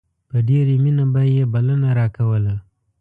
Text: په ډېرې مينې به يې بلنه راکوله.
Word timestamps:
په 0.29 0.37
ډېرې 0.47 0.75
مينې 0.83 1.05
به 1.13 1.21
يې 1.35 1.43
بلنه 1.53 1.89
راکوله. 1.99 2.55